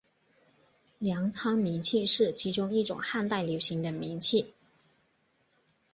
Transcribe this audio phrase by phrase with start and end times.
[0.97, 4.55] 粮仓明器是其中一种汉代流行的明器。